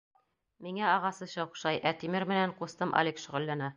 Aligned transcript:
—Миңә 0.67 0.87
ағас 0.93 1.19
эше 1.27 1.43
оҡшай, 1.43 1.77
ә 1.91 1.91
тимер 2.05 2.25
менән 2.33 2.59
ҡустым 2.63 2.97
Алик 3.03 3.23
шөғөлләнә. 3.27 3.69